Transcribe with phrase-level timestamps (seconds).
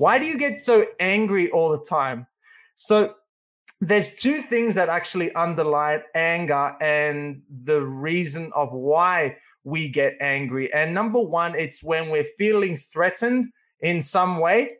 [0.00, 2.26] Why do you get so angry all the time?
[2.74, 3.16] So,
[3.82, 10.72] there's two things that actually underlie anger and the reason of why we get angry.
[10.72, 13.48] And number one, it's when we're feeling threatened
[13.80, 14.76] in some way.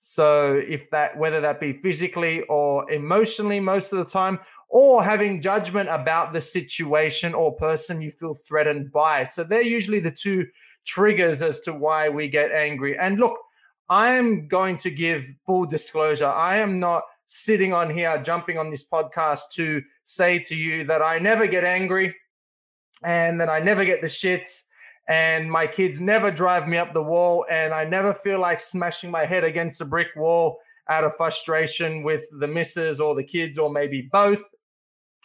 [0.00, 5.40] So, if that, whether that be physically or emotionally, most of the time, or having
[5.40, 9.24] judgment about the situation or person you feel threatened by.
[9.24, 10.44] So, they're usually the two
[10.84, 12.98] triggers as to why we get angry.
[12.98, 13.38] And look,
[13.88, 16.26] I am going to give full disclosure.
[16.26, 21.02] I am not sitting on here jumping on this podcast to say to you that
[21.02, 22.14] I never get angry
[23.02, 24.62] and that I never get the shits
[25.08, 29.10] and my kids never drive me up the wall and I never feel like smashing
[29.10, 30.58] my head against a brick wall
[30.88, 34.42] out of frustration with the missus or the kids or maybe both.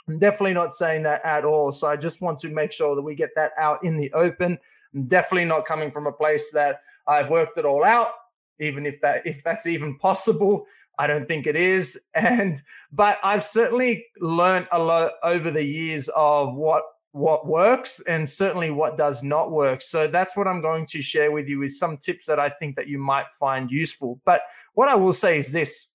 [0.08, 1.72] I'm definitely not saying that at all.
[1.72, 4.58] So I just want to make sure that we get that out in the open.
[4.94, 8.12] I'm definitely not coming from a place that I've worked it all out
[8.60, 10.66] even if that if that's even possible.
[10.98, 11.98] I don't think it is.
[12.14, 18.30] And but I've certainly learned a lot over the years of what what works and
[18.30, 19.82] certainly what does not work.
[19.82, 22.76] So that's what I'm going to share with you with some tips that I think
[22.76, 24.22] that you might find useful.
[24.26, 24.42] But
[24.74, 25.88] what I will say is this.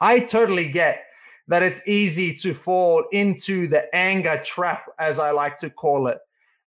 [0.00, 1.04] I totally get
[1.48, 6.18] that it's easy to fall into the anger trap as I like to call it.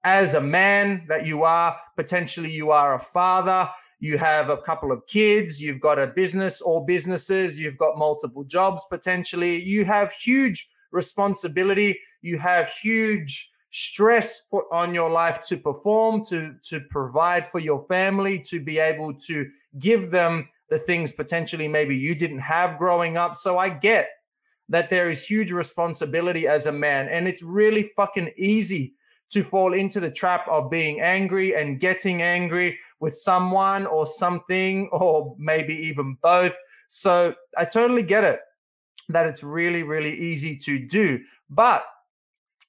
[0.03, 3.69] As a man that you are, potentially you are a father,
[3.99, 8.43] you have a couple of kids, you've got a business or businesses, you've got multiple
[8.43, 15.57] jobs potentially, you have huge responsibility, you have huge stress put on your life to
[15.57, 19.49] perform, to, to provide for your family, to be able to
[19.79, 23.37] give them the things potentially maybe you didn't have growing up.
[23.37, 24.09] So I get
[24.69, 28.93] that there is huge responsibility as a man, and it's really fucking easy
[29.29, 34.89] to fall into the trap of being angry and getting angry with someone or something,
[34.91, 36.55] or maybe even both.
[36.87, 38.39] So I totally get it
[39.09, 41.19] that it's really, really easy to do.
[41.49, 41.85] But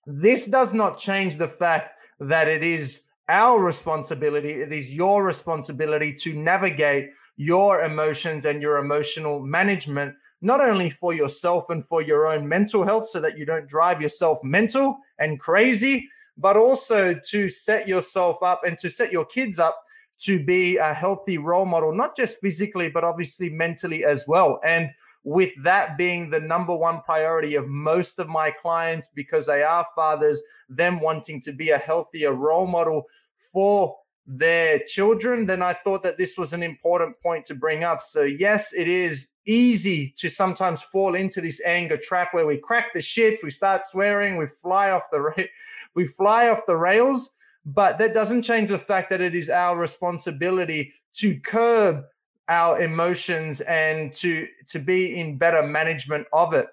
[0.07, 6.15] this does not change the fact that it is our responsibility, it is your responsibility
[6.15, 12.27] to navigate your emotions and your emotional management, not only for yourself and for your
[12.27, 17.49] own mental health, so that you don't drive yourself mental and crazy, but also to
[17.49, 19.83] set yourself up and to set your kids up
[20.21, 24.61] to be a healthy role model, not just physically, but obviously mentally as well.
[24.65, 24.91] And
[25.25, 29.87] with that being the number one priority of most of my clients because they are
[29.95, 33.05] fathers, them wanting to be a healthier role model
[33.53, 33.97] for
[34.27, 38.03] their children, then I thought that this was an important point to bring up.
[38.03, 42.93] So, yes, it is easy to sometimes fall into this anger trap where we crack
[42.93, 45.49] the shits, we start swearing, we fly off the
[45.99, 47.31] we fly off the rails
[47.65, 52.05] but that doesn't change the fact that it is our responsibility to curb
[52.49, 56.67] our emotions and to to be in better management of it.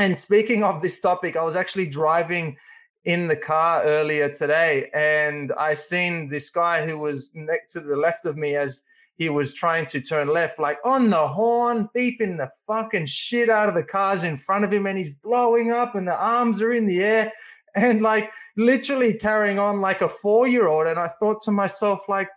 [0.00, 2.56] And speaking of this topic, I was actually driving
[3.04, 7.94] in the car earlier today and I seen this guy who was next to the
[7.94, 8.82] left of me as
[9.16, 13.68] he was trying to turn left, like on the horn, beeping the fucking shit out
[13.68, 16.72] of the cars in front of him, and he's blowing up, and the arms are
[16.72, 17.32] in the air
[17.76, 20.86] and like literally carrying on like a four year old.
[20.86, 22.28] And I thought to myself, like,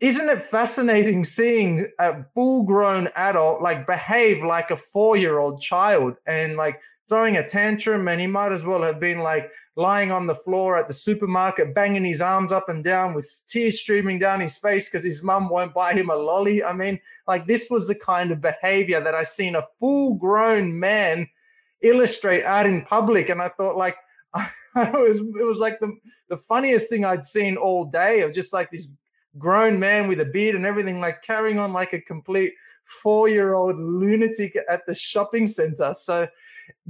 [0.00, 5.60] isn't it fascinating seeing a full grown adult like behave like a four year old
[5.60, 8.08] child and like throwing a tantrum?
[8.08, 11.74] And he might as well have been like lying on the floor at the supermarket,
[11.74, 15.50] banging his arms up and down with tears streaming down his face because his mum
[15.50, 16.64] won't buy him a lolly.
[16.64, 16.98] I mean,
[17.28, 21.28] like, this was the kind of behavior that I seen a full grown man
[21.82, 23.28] illustrate out in public.
[23.28, 23.96] And I thought, like,
[24.94, 25.96] it was it was like the
[26.28, 28.86] the funniest thing I'd seen all day of just like this
[29.38, 32.52] grown man with a beard and everything, like carrying on like a complete
[32.84, 35.94] four year old lunatic at the shopping center.
[35.94, 36.28] So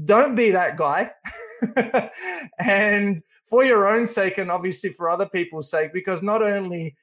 [0.05, 1.11] don't be that guy.
[2.59, 6.97] and for your own sake, and obviously for other people's sake, because not only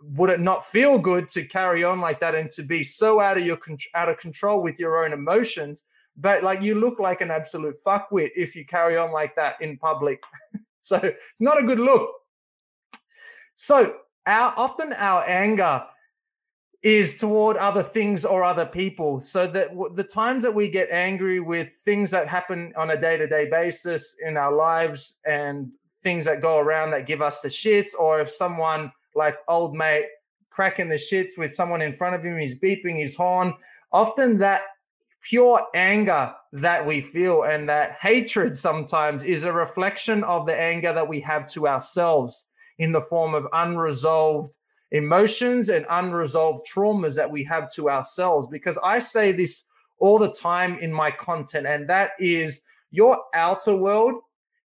[0.00, 3.36] would it not feel good to carry on like that and to be so out
[3.36, 3.58] of your
[3.94, 5.84] out of control with your own emotions
[6.16, 9.76] but like you look like an absolute fuckwit if you carry on like that in
[9.76, 10.22] public.
[10.80, 12.10] so it's not a good look.
[13.54, 13.94] So
[14.26, 15.84] our often our anger
[16.82, 19.20] is toward other things or other people.
[19.20, 23.16] So that the times that we get angry with things that happen on a day
[23.16, 25.70] to day basis in our lives and
[26.02, 30.06] things that go around that give us the shits, or if someone like old mate
[30.50, 33.52] cracking the shits with someone in front of him, he's beeping his horn.
[33.92, 34.62] Often that
[35.28, 40.92] pure anger that we feel and that hatred sometimes is a reflection of the anger
[40.92, 42.44] that we have to ourselves
[42.78, 44.56] in the form of unresolved
[44.92, 48.46] emotions and unresolved traumas that we have to ourselves.
[48.46, 49.64] Because I say this
[49.98, 54.14] all the time in my content, and that is your outer world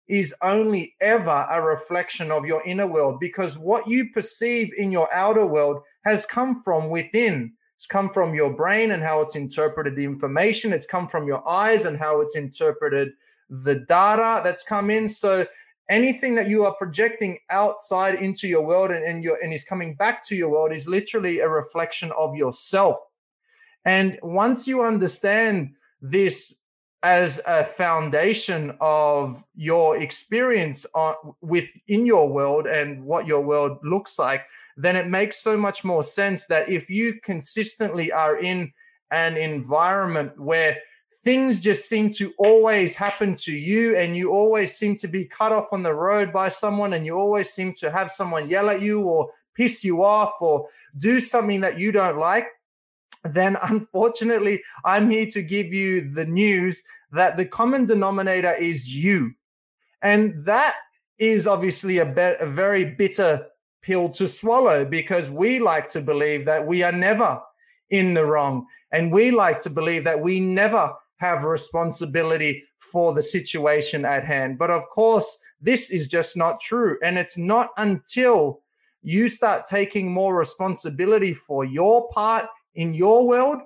[0.09, 5.13] is only ever a reflection of your inner world because what you perceive in your
[5.15, 7.53] outer world has come from within.
[7.79, 10.73] It's come from your brain and how it's interpreted the information.
[10.73, 13.13] It's come from your eyes and how it's interpreted
[13.49, 15.09] the data that's come in.
[15.09, 15.47] So
[15.89, 19.95] anything that you are projecting outside into your world and, and, your, and is coming
[19.95, 22.99] back to your world is literally a reflection of yourself.
[23.85, 25.71] And once you understand
[26.03, 26.57] this
[27.03, 34.19] as a foundation of your experience on, within your world and what your world looks
[34.19, 34.43] like,
[34.77, 38.73] then it makes so much more sense that if you consistently are in
[39.11, 40.77] an environment where
[41.25, 45.53] things just seem to always happen to you and you always seem to be cut
[45.53, 48.81] off on the road by someone and you always seem to have someone yell at
[48.81, 50.69] you or piss you off or
[50.99, 52.47] do something that you don't like
[53.25, 56.83] then unfortunately i'm here to give you the news
[57.13, 59.31] that the common denominator is you
[60.03, 60.77] and that
[61.19, 63.47] is obviously a, be- a very bitter
[63.83, 67.41] pill to swallow because we like to believe that we are never
[67.91, 73.23] in the wrong and we like to believe that we never have responsibility for the
[73.23, 74.59] situation at hand.
[74.59, 76.97] But of course, this is just not true.
[77.03, 78.61] And it's not until
[79.03, 82.47] you start taking more responsibility for your part
[82.79, 83.61] in your world,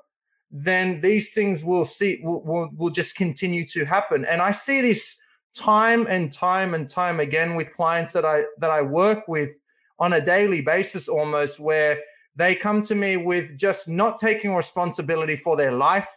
[0.51, 4.25] then these things will see will, will, will just continue to happen.
[4.25, 5.17] And I see this
[5.55, 9.51] time and time and time again with clients that I that I work with
[9.99, 11.99] on a daily basis almost where
[12.35, 16.09] they come to me with just not taking responsibility for their life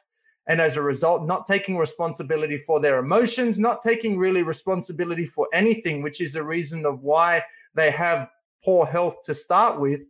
[0.48, 5.48] and as a result, not taking responsibility for their emotions, not taking really responsibility for
[5.53, 7.44] anything, which is a reason of why
[7.74, 8.30] they have
[8.63, 10.01] poor health to start with.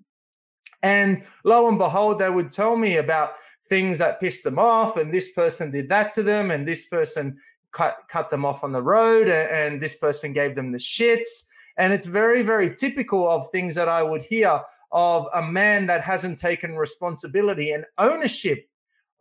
[0.86, 3.32] And lo and behold, they would tell me about
[3.68, 7.40] things that pissed them off, and this person did that to them, and this person
[7.72, 11.44] cut cut them off on the road, and this person gave them the shits.
[11.78, 14.62] And it's very, very typical of things that I would hear
[14.92, 18.70] of a man that hasn't taken responsibility and ownership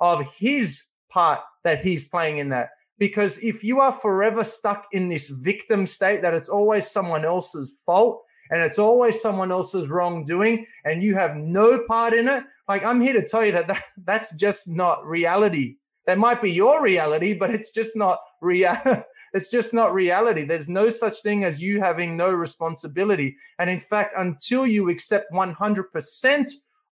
[0.00, 2.68] of his part that he's playing in that.
[2.98, 7.74] Because if you are forever stuck in this victim state that it's always someone else's
[7.86, 12.84] fault and it's always someone else's wrongdoing and you have no part in it, like
[12.84, 15.76] I'm here to tell you that, that that's just not reality.
[16.06, 18.76] That might be your reality, but it's just not real.
[19.32, 20.44] it's just not reality.
[20.44, 23.36] There's no such thing as you having no responsibility.
[23.58, 26.50] And in fact, until you accept 100%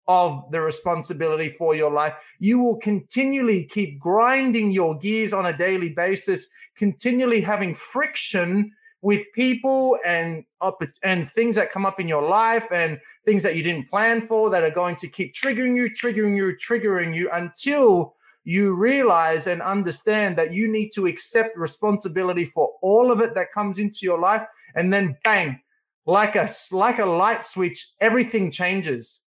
[0.09, 2.15] of the responsibility for your life.
[2.39, 6.47] You will continually keep grinding your gears on a daily basis,
[6.77, 8.71] continually having friction
[9.07, 13.55] with people and up and things that come up in your life and things that
[13.55, 17.31] you didn't plan for that are going to keep triggering you, triggering you, triggering you
[17.31, 23.33] until you realize and understand that you need to accept responsibility for all of it
[23.33, 24.43] that comes into your life.
[24.75, 25.61] And then bang
[26.07, 29.21] like a like a light switch everything changes.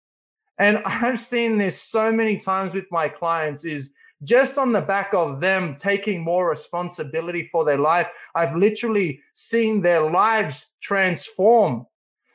[0.56, 3.90] And I've seen this so many times with my clients is
[4.22, 8.08] just on the back of them taking more responsibility for their life.
[8.34, 11.86] I've literally seen their lives transform.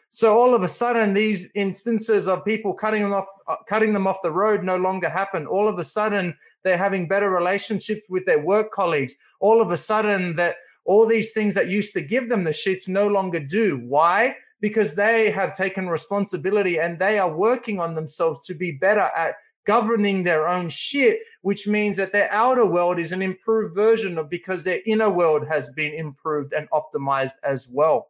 [0.09, 4.07] So all of a sudden, these instances of people cutting them off, uh, cutting them
[4.07, 5.47] off the road no longer happen.
[5.47, 9.15] All of a sudden, they're having better relationships with their work colleagues.
[9.39, 12.89] All of a sudden, that all these things that used to give them the shits
[12.89, 13.77] no longer do.
[13.77, 14.35] Why?
[14.61, 19.35] because they have taken responsibility and they are working on themselves to be better at
[19.65, 24.29] governing their own shit, which means that their outer world is an improved version of
[24.29, 28.09] because their inner world has been improved and optimized as well.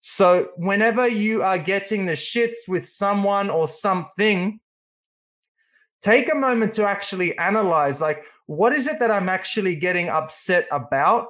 [0.00, 4.60] So, whenever you are getting the shits with someone or something,
[6.00, 10.66] take a moment to actually analyze like, what is it that I'm actually getting upset
[10.70, 11.28] about?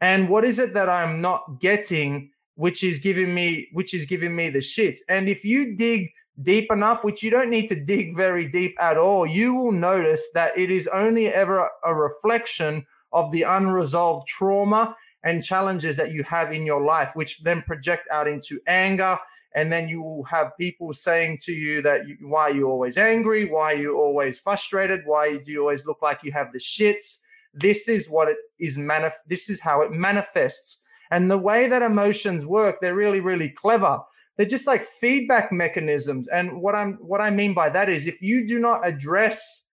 [0.00, 2.30] And what is it that I'm not getting
[2.60, 4.98] which is giving me which is giving me the shits.
[5.08, 6.10] And if you dig
[6.42, 10.26] deep enough, which you don't need to dig very deep at all, you will notice
[10.34, 16.22] that it is only ever a reflection of the unresolved trauma and challenges that you
[16.24, 19.18] have in your life, which then project out into anger.
[19.54, 22.96] And then you will have people saying to you that you, why are you always
[22.96, 23.46] angry?
[23.46, 25.00] Why are you always frustrated?
[25.04, 27.18] Why do you always look like you have the shits?
[27.52, 30.78] This is what it is manif- this is how it manifests.
[31.10, 34.00] And the way that emotions work they're really really clever
[34.40, 38.22] they're just like feedback mechanisms and what i'm what i mean by that is if
[38.22, 39.66] you do not address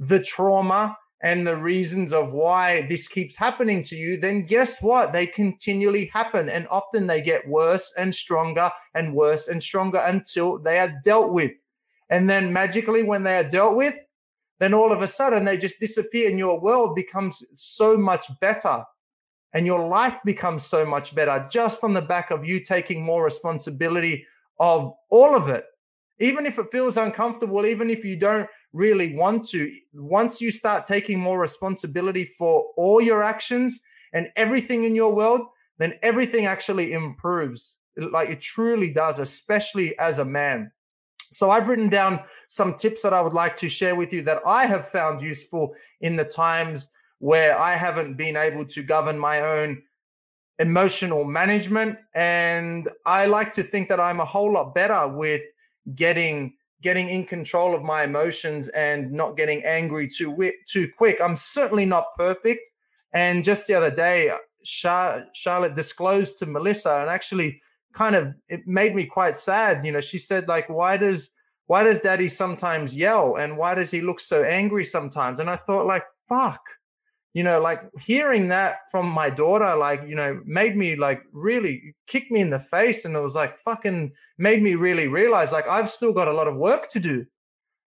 [0.00, 5.12] the trauma and the reasons of why this keeps happening to you, then guess what?
[5.12, 6.48] They continually happen.
[6.48, 11.32] And often they get worse and stronger and worse and stronger until they are dealt
[11.32, 11.52] with.
[12.10, 13.94] And then magically, when they are dealt with,
[14.58, 18.84] then all of a sudden they just disappear and your world becomes so much better
[19.54, 23.24] and your life becomes so much better just on the back of you taking more
[23.24, 24.26] responsibility
[24.58, 25.66] of all of it
[26.22, 30.86] even if it feels uncomfortable, even if you don't really want to, once you start
[30.86, 33.80] taking more responsibility for all your actions
[34.12, 35.40] and everything in your world,
[35.78, 37.74] then everything actually improves.
[37.96, 40.70] Like it truly does, especially as a man.
[41.32, 44.42] So I've written down some tips that I would like to share with you that
[44.46, 46.88] I have found useful in the times
[47.22, 49.80] where I haven't been able to govern my own
[50.58, 51.96] emotional management.
[52.16, 55.42] And I like to think that I'm a whole lot better with
[55.94, 61.20] getting getting in control of my emotions and not getting angry too too quick.
[61.20, 62.68] I'm certainly not perfect.
[63.12, 64.32] And just the other day,
[64.64, 67.62] Char- Charlotte disclosed to Melissa, and actually,
[67.94, 69.86] kind of, it made me quite sad.
[69.86, 71.30] You know, she said like, "Why does
[71.66, 75.54] why does Daddy sometimes yell, and why does he look so angry sometimes?" And I
[75.54, 76.62] thought like, "Fuck."
[77.34, 81.94] You know, like hearing that from my daughter, like, you know, made me like really
[82.06, 83.04] kick me in the face.
[83.04, 86.48] And it was like fucking made me really realize like I've still got a lot
[86.48, 87.24] of work to do.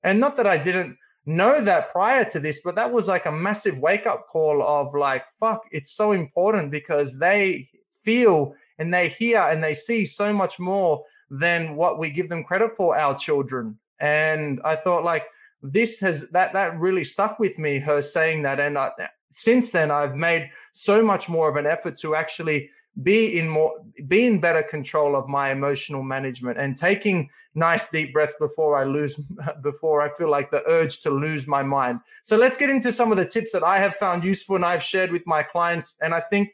[0.04, 0.98] And not that I didn't
[1.28, 4.96] know that prior to this, but that was like a massive wake up call of
[4.96, 7.70] like, fuck, it's so important because they
[8.04, 12.44] feel and they hear and they see so much more than what we give them
[12.44, 13.78] credit for, our children.
[14.00, 15.26] And I thought like,
[15.62, 18.92] this has that that really stuck with me her saying that and I,
[19.32, 22.70] since then I've made so much more of an effort to actually
[23.04, 23.74] be in more
[24.08, 28.86] be in better control of my emotional management and taking nice deep breaths before I
[28.86, 29.20] lose
[29.62, 32.00] before I feel like the urge to lose my mind.
[32.24, 34.84] So let's get into some of the tips that I have found useful and I've
[34.84, 36.50] shared with my clients and I think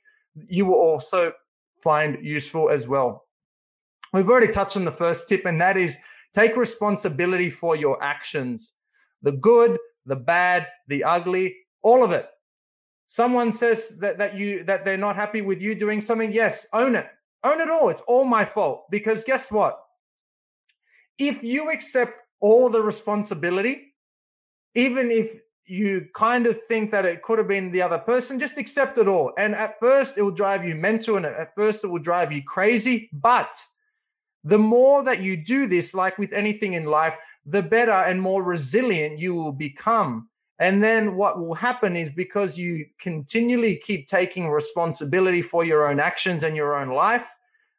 [0.47, 1.31] you will also
[1.83, 3.25] find useful as well.
[4.13, 5.95] We've already touched on the first tip and that is
[6.33, 8.73] take responsibility for your actions.
[9.21, 12.27] The good, the bad, the ugly, all of it
[13.11, 16.95] someone says that, that you that they're not happy with you doing something yes own
[16.95, 17.07] it.
[17.43, 17.89] Own it all.
[17.89, 18.85] It's all my fault.
[18.89, 19.77] Because guess what?
[21.17, 23.93] If you accept all the responsibility
[24.75, 28.57] even if you kind of think that it could have been the other person just
[28.57, 29.33] accept it all.
[29.37, 32.41] And at first it will drive you mental and at first it will drive you
[32.41, 33.09] crazy.
[33.11, 33.61] But
[34.45, 37.15] the more that you do this like with anything in life
[37.45, 40.29] the better and more resilient you will become
[40.61, 45.99] and then what will happen is because you continually keep taking responsibility for your own
[45.99, 47.27] actions and your own life,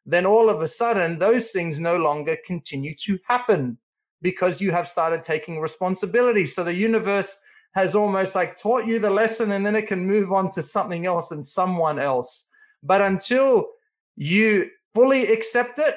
[0.05, 3.77] then all of a sudden those things no longer continue to happen
[4.21, 6.45] because you have started taking responsibility.
[6.45, 7.37] So the universe
[7.73, 11.05] has almost like taught you the lesson and then it can move on to something
[11.05, 12.47] else and someone else.
[12.83, 13.67] But until
[14.17, 15.95] you fully accept it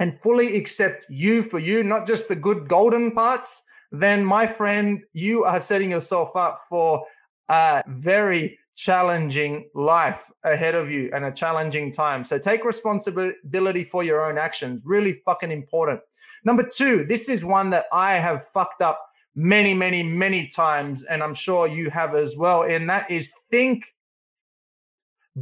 [0.00, 3.62] and fully accept you for you, not just the good golden parts,
[4.02, 7.04] then my friend, you are setting yourself up for
[7.48, 12.24] a very challenging life ahead of you and a challenging time.
[12.24, 14.82] So take responsibility for your own actions.
[14.84, 16.00] Really fucking important.
[16.44, 19.00] Number two, this is one that I have fucked up
[19.34, 22.62] many, many, many times, and I'm sure you have as well.
[22.64, 23.94] And that is think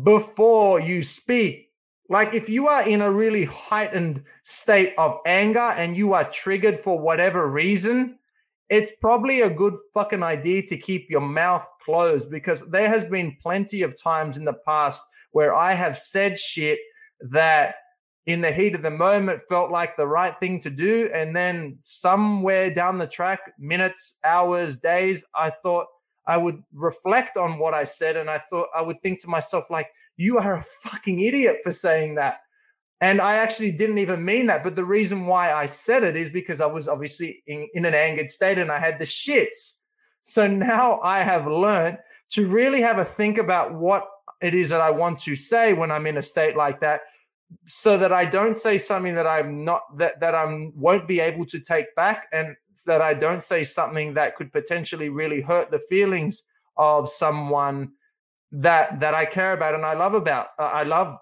[0.03, 1.71] before you speak.
[2.09, 6.81] Like if you are in a really heightened state of anger and you are triggered
[6.81, 8.19] for whatever reason,
[8.69, 13.37] it's probably a good fucking idea to keep your mouth closed because there has been
[13.43, 15.03] plenty of times in the past
[15.33, 16.79] where I have said shit
[17.21, 17.75] that
[18.27, 21.11] in the heat of the moment felt like the right thing to do.
[21.13, 25.87] And then somewhere down the track, minutes, hours, days, I thought
[26.27, 28.17] I would reflect on what I said.
[28.17, 31.73] And I thought I would think to myself, like, you are a fucking idiot for
[31.73, 32.41] saying that.
[33.03, 34.63] And I actually didn't even mean that.
[34.63, 37.95] But the reason why I said it is because I was obviously in, in an
[37.95, 39.73] angered state and I had the shits.
[40.23, 41.99] So now I have learned
[42.31, 44.07] to really have a think about what
[44.41, 47.01] it is that I want to say when I'm in a state like that
[47.67, 51.45] so that I don't say something that I'm not that that I'm won't be able
[51.47, 52.55] to take back and
[52.87, 56.45] that I don't say something that could potentially really hurt the feelings
[56.77, 57.91] of someone
[58.53, 61.19] that that I care about and I love about I love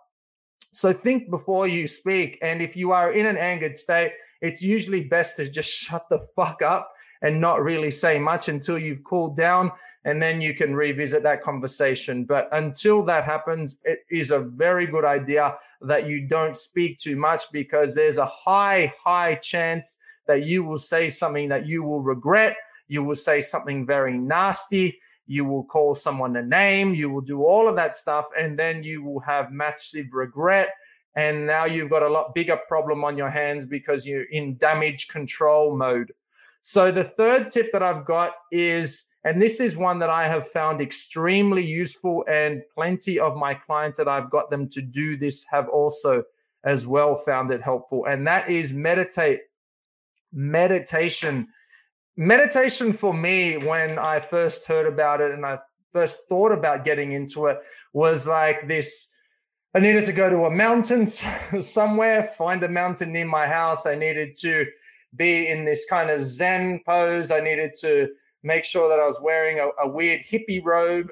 [0.73, 2.39] So think before you speak.
[2.43, 6.21] And if you are in an angered state, it's usually best to just shut the
[6.37, 9.71] fuck up and not really say much until you've cooled down
[10.05, 12.25] and then you can revisit that conversation.
[12.25, 17.17] But until that happens, it is a very good idea that you don't speak too
[17.17, 22.01] much because there's a high, high chance that you will say something that you will
[22.01, 22.57] regret.
[22.89, 24.99] You will say something very nasty.
[25.31, 26.93] You will call someone a name.
[26.93, 28.27] You will do all of that stuff.
[28.37, 30.71] And then you will have massive regret.
[31.15, 35.07] And now you've got a lot bigger problem on your hands because you're in damage
[35.07, 36.13] control mode.
[36.63, 40.49] So the third tip that I've got is, and this is one that I have
[40.49, 45.45] found extremely useful, and plenty of my clients that I've got them to do this
[45.49, 46.25] have also
[46.65, 49.41] as well found it helpful, and that is meditate.
[50.33, 51.49] Meditation.
[52.21, 55.59] Meditation for me, when I first heard about it and I
[55.91, 57.63] first thought about getting into it,
[57.95, 59.07] was like this.
[59.75, 61.07] I needed to go to a mountain
[61.63, 63.87] somewhere, find a mountain near my house.
[63.87, 64.67] I needed to
[65.17, 67.31] be in this kind of Zen pose.
[67.31, 68.11] I needed to
[68.43, 71.09] make sure that I was wearing a, a weird hippie robe.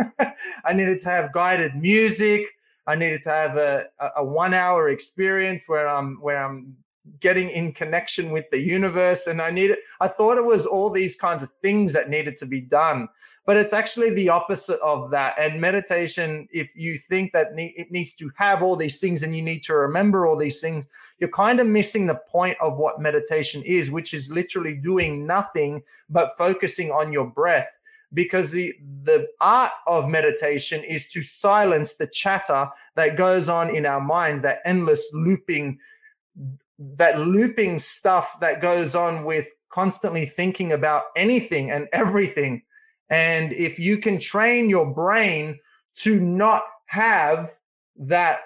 [0.64, 2.42] I needed to have guided music.
[2.88, 3.84] I needed to have a,
[4.16, 6.74] a one hour experience where I'm where I'm
[7.20, 9.26] getting in connection with the universe.
[9.26, 9.78] And I needed it.
[10.00, 13.08] I thought it was all these kinds of things that needed to be done
[13.48, 15.34] but it's actually the opposite of that.
[15.38, 19.40] And meditation, if you think that it needs to have all these things and you
[19.40, 20.84] need to remember all these things,
[21.18, 25.82] you're kind of missing the point of what meditation is, which is literally doing nothing
[26.10, 27.70] but focusing on your breath.
[28.12, 28.74] Because the,
[29.04, 34.42] the art of meditation is to silence the chatter that goes on in our minds,
[34.42, 35.78] that endless looping,
[36.78, 42.62] that looping stuff that goes on with constantly thinking about anything and everything.
[43.10, 45.58] And if you can train your brain
[45.96, 47.52] to not have
[47.96, 48.40] that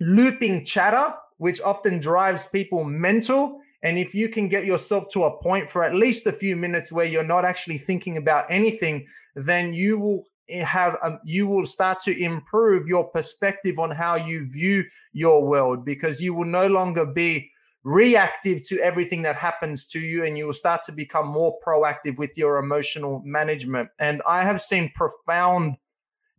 [0.00, 5.42] looping chatter, which often drives people mental, and if you can get yourself to a
[5.42, 9.06] point for at least a few minutes where you're not actually thinking about anything,
[9.36, 14.46] then you will have um, you will start to improve your perspective on how you
[14.46, 17.50] view your world because you will no longer be
[17.84, 22.16] reactive to everything that happens to you and you will start to become more proactive
[22.18, 23.88] with your emotional management.
[23.98, 25.76] And i have seen profound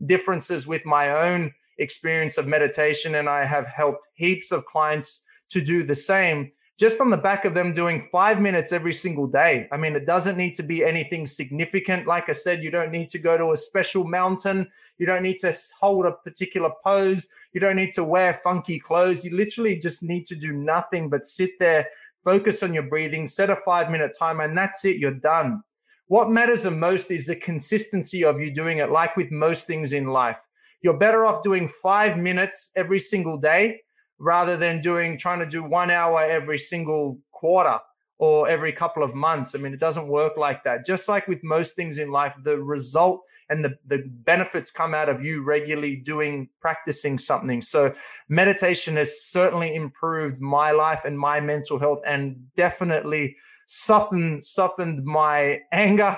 [0.06, 5.62] differences with my own experience of meditation and i have helped heaps of clients to
[5.62, 9.68] do the same just on the back of them doing five minutes every single day.
[9.70, 12.08] I mean, it doesn't need to be anything significant.
[12.08, 14.65] Like I said, you don't need to go to a special mountain.
[14.98, 17.28] You don't need to hold a particular pose.
[17.52, 19.26] You don't need to wear funky clothes.
[19.26, 21.86] You literally just need to do nothing but sit there,
[22.24, 24.96] focus on your breathing, set a five minute timer, and that's it.
[24.96, 25.62] You're done.
[26.08, 29.92] What matters the most is the consistency of you doing it, like with most things
[29.92, 30.39] in life.
[30.82, 33.82] You're better off doing five minutes every single day
[34.19, 37.79] rather than doing trying to do one hour every single quarter
[38.19, 39.55] or every couple of months.
[39.55, 40.86] I mean, it doesn't work like that.
[40.86, 45.08] Just like with most things in life, the result and the, the benefits come out
[45.08, 47.62] of you regularly doing, practicing something.
[47.62, 47.93] So,
[48.27, 55.60] meditation has certainly improved my life and my mental health and definitely softened, softened my
[55.71, 56.17] anger,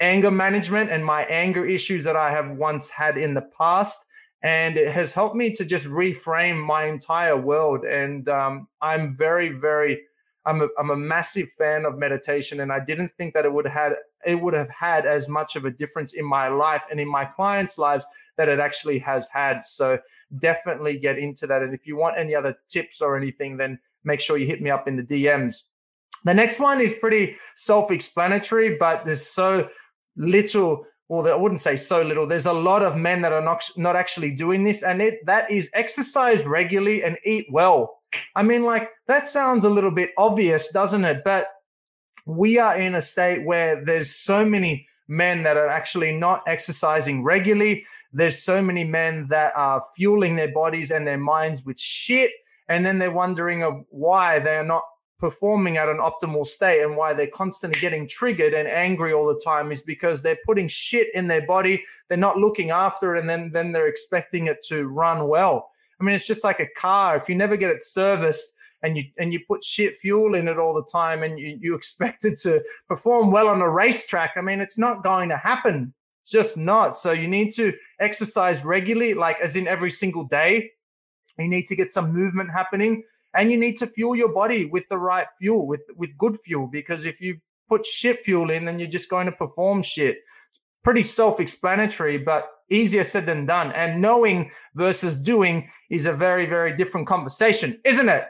[0.00, 3.98] anger management and my anger issues that I have once had in the past
[4.42, 7.84] and it has helped me to just reframe my entire world.
[7.84, 10.00] And um, I'm very, very,
[10.46, 13.66] I'm a, I'm a massive fan of meditation, and I didn't think that it would
[13.66, 13.96] have had
[14.26, 17.24] it would have had as much of a difference in my life and in my
[17.24, 18.04] clients' lives
[18.36, 19.64] that it actually has had.
[19.64, 19.98] So
[20.38, 21.62] definitely get into that.
[21.62, 24.70] And if you want any other tips or anything, then make sure you hit me
[24.70, 25.62] up in the DMs.
[26.24, 29.68] The next one is pretty self-explanatory, but there's so
[30.16, 32.26] little well, I wouldn't say so little.
[32.26, 35.50] There's a lot of men that are not not actually doing this, and it that
[35.50, 38.00] is exercise regularly and eat well.
[38.34, 41.22] I mean, like that sounds a little bit obvious, doesn't it?
[41.24, 41.48] But
[42.26, 47.24] we are in a state where there's so many men that are actually not exercising
[47.24, 47.86] regularly.
[48.12, 52.32] There's so many men that are fueling their bodies and their minds with shit,
[52.68, 54.84] and then they're wondering of why they are not
[55.18, 59.40] performing at an optimal state and why they're constantly getting triggered and angry all the
[59.44, 61.82] time is because they're putting shit in their body.
[62.08, 65.70] They're not looking after it and then then they're expecting it to run well.
[66.00, 67.16] I mean it's just like a car.
[67.16, 68.52] If you never get it serviced
[68.82, 71.74] and you and you put shit fuel in it all the time and you, you
[71.76, 75.92] expect it to perform well on a racetrack i mean it's not going to happen.
[76.22, 76.94] It's just not.
[76.94, 80.70] So you need to exercise regularly like as in every single day.
[81.38, 83.02] You need to get some movement happening
[83.34, 86.66] and you need to fuel your body with the right fuel with with good fuel
[86.66, 87.38] because if you
[87.68, 90.18] put shit fuel in then you're just going to perform shit
[90.88, 93.72] pretty self explanatory, but easier said than done.
[93.72, 98.24] And knowing versus doing is a very, very different conversation, isn't it?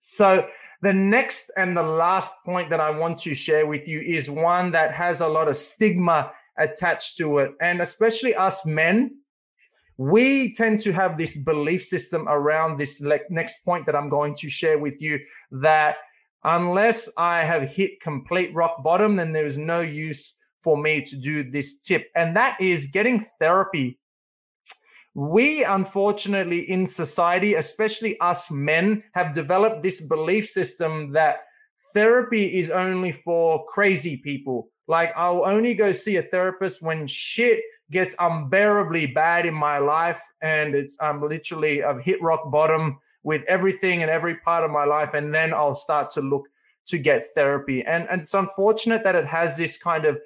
[0.00, 0.46] So,
[0.82, 4.72] the next and the last point that I want to share with you is one
[4.72, 7.52] that has a lot of stigma attached to it.
[7.60, 9.16] And especially us men,
[10.00, 14.48] we tend to have this belief system around this next point that I'm going to
[14.48, 15.96] share with you that
[16.42, 21.16] unless I have hit complete rock bottom, then there is no use for me to
[21.16, 22.08] do this tip.
[22.16, 23.98] And that is getting therapy.
[25.12, 31.40] We, unfortunately, in society, especially us men, have developed this belief system that
[31.92, 34.70] therapy is only for crazy people.
[34.90, 37.60] Like, I'll only go see a therapist when shit
[37.92, 43.42] gets unbearably bad in my life and it's I'm literally I've hit rock bottom with
[43.46, 46.48] everything and every part of my life and then I'll start to look
[46.86, 47.84] to get therapy.
[47.84, 50.18] And and it's unfortunate that it has this kind of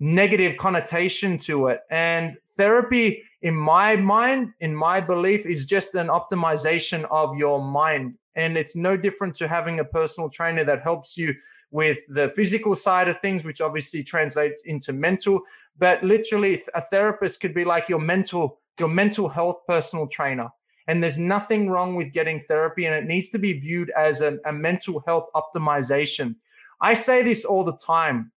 [0.00, 1.80] negative connotation to it.
[1.90, 8.16] And therapy in my mind in my belief is just an optimization of your mind.
[8.34, 11.34] And it's no different to having a personal trainer that helps you
[11.70, 15.40] with the physical side of things, which obviously translates into mental.
[15.78, 20.48] But literally, a therapist could be like your mental, your mental health personal trainer.
[20.88, 24.38] And there's nothing wrong with getting therapy, and it needs to be viewed as a,
[24.44, 26.34] a mental health optimization.
[26.80, 28.32] I say this all the time.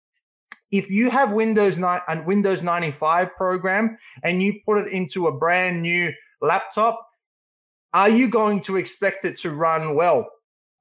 [0.71, 5.33] If you have Windows 9 and Windows 95 program and you put it into a
[5.33, 7.07] brand new laptop,
[7.95, 10.31] are you going to expect it to run well?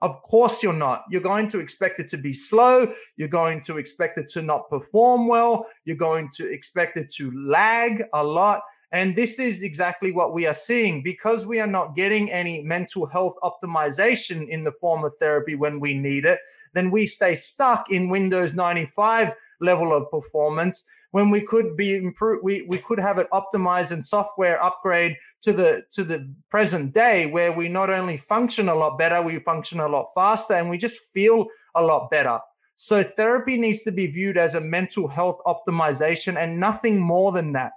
[0.01, 1.05] Of course, you're not.
[1.09, 2.91] You're going to expect it to be slow.
[3.17, 5.67] You're going to expect it to not perform well.
[5.85, 8.61] You're going to expect it to lag a lot.
[8.93, 13.05] And this is exactly what we are seeing because we are not getting any mental
[13.05, 16.39] health optimization in the form of therapy when we need it.
[16.73, 22.43] Then we stay stuck in Windows 95 level of performance when we could be improved
[22.43, 27.25] we, we could have it optimized and software upgrade to the to the present day
[27.25, 30.77] where we not only function a lot better we function a lot faster and we
[30.77, 31.45] just feel
[31.75, 32.39] a lot better.
[32.75, 37.53] So therapy needs to be viewed as a mental health optimization and nothing more than
[37.53, 37.73] that.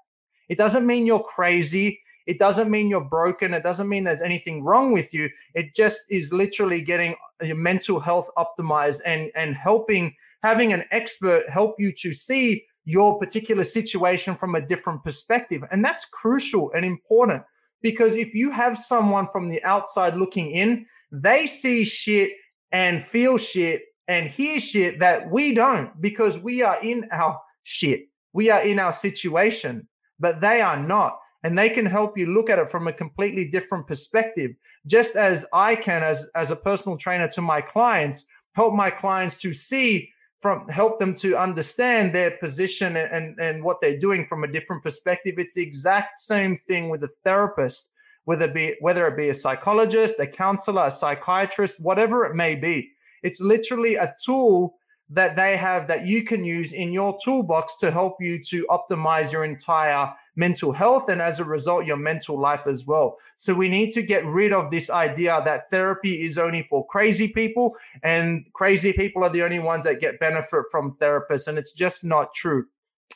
[0.49, 4.63] It doesn't mean you're crazy it doesn't mean you're broken it doesn't mean there's anything
[4.63, 10.15] wrong with you it just is literally getting your mental health optimized and and helping
[10.43, 15.63] having an expert help you to see your particular situation from a different perspective.
[15.71, 17.43] And that's crucial and important
[17.83, 22.31] because if you have someone from the outside looking in, they see shit
[22.73, 28.09] and feel shit and hear shit that we don't because we are in our shit.
[28.33, 31.19] We are in our situation, but they are not.
[31.45, 34.53] And they can help you look at it from a completely different perspective,
[34.87, 39.37] just as I can, as, as a personal trainer to my clients, help my clients
[39.39, 40.09] to see
[40.41, 44.83] from help them to understand their position and, and, what they're doing from a different
[44.83, 45.37] perspective.
[45.39, 47.89] It's the exact same thing with a therapist,
[48.25, 52.57] whether it be whether it be a psychologist, a counselor, a psychiatrist, whatever it may
[52.57, 52.91] be.
[53.23, 54.77] It's literally a tool
[55.09, 59.33] that they have that you can use in your toolbox to help you to optimize
[59.33, 63.19] your entire mental health and as a result your mental life as well.
[63.37, 67.29] So we need to get rid of this idea that therapy is only for crazy
[67.29, 71.73] people and crazy people are the only ones that get benefit from therapists and it's
[71.73, 72.67] just not true.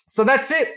[0.06, 0.74] So that's it.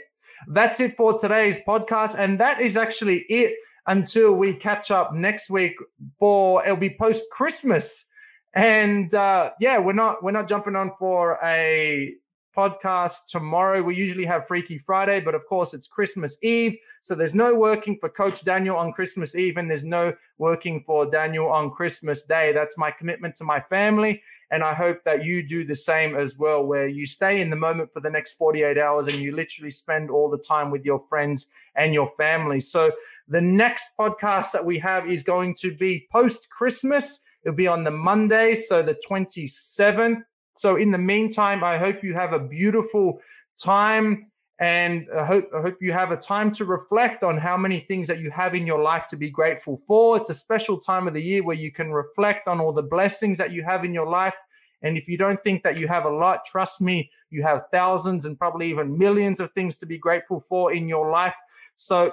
[0.48, 3.54] That's it for today's podcast and that is actually it
[3.88, 5.74] until we catch up next week
[6.20, 8.06] for it'll be post christmas
[8.54, 12.14] and uh, yeah, we're not we're not jumping on for a
[12.56, 13.82] podcast tomorrow.
[13.82, 17.98] We usually have Freaky Friday, but of course it's Christmas Eve, so there's no working
[18.00, 22.52] for Coach Daniel on Christmas Eve, and there's no working for Daniel on Christmas Day.
[22.52, 26.38] That's my commitment to my family, and I hope that you do the same as
[26.38, 29.72] well, where you stay in the moment for the next 48 hours and you literally
[29.72, 32.60] spend all the time with your friends and your family.
[32.60, 32.92] So
[33.28, 37.20] the next podcast that we have is going to be post Christmas.
[37.44, 40.24] It'll be on the Monday, so the 27th.
[40.62, 43.20] So in the meantime, I hope you have a beautiful
[43.58, 44.28] time
[44.60, 48.08] and I hope I hope you have a time to reflect on how many things
[48.10, 50.18] that you have in your life to be grateful for.
[50.18, 53.40] It's a special time of the year where you can reflect on all the blessings
[53.40, 54.36] that you have in your life.
[54.84, 58.26] And if you don't think that you have a lot, trust me, you have thousands
[58.26, 61.34] and probably even millions of things to be grateful for in your life.
[61.78, 62.12] So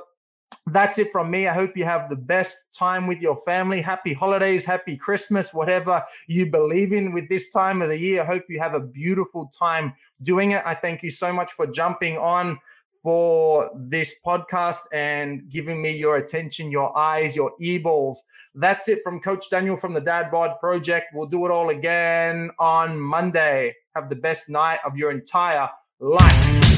[0.72, 1.46] that's it from me.
[1.48, 3.80] I hope you have the best time with your family.
[3.80, 8.22] Happy holidays, happy Christmas, whatever you believe in with this time of the year.
[8.22, 10.62] I hope you have a beautiful time doing it.
[10.66, 12.58] I thank you so much for jumping on
[13.02, 18.24] for this podcast and giving me your attention, your eyes, your eyeballs.
[18.54, 21.06] That's it from Coach Daniel from the Dad Bod Project.
[21.14, 23.74] We'll do it all again on Monday.
[23.94, 25.68] Have the best night of your entire
[26.00, 26.77] life.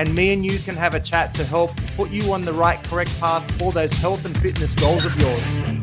[0.00, 2.82] And me and you can have a chat to help put you on the right,
[2.84, 5.79] correct path for those health and fitness goals of yours.